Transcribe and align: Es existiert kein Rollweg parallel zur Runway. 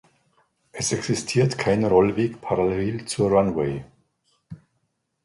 Es 0.71 0.93
existiert 0.93 1.59
kein 1.59 1.85
Rollweg 1.85 2.41
parallel 2.41 3.05
zur 3.05 3.29
Runway. 3.29 3.85